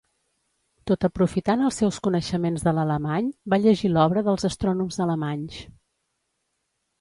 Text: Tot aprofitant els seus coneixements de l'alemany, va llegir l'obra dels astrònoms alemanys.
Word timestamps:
Tot 0.91 1.03
aprofitant 1.09 1.61
els 1.67 1.77
seus 1.81 1.99
coneixements 2.07 2.65
de 2.69 2.73
l'alemany, 2.77 3.27
va 3.55 3.61
llegir 3.67 3.93
l'obra 3.93 4.25
dels 4.29 4.49
astrònoms 4.51 4.99
alemanys. 5.07 5.61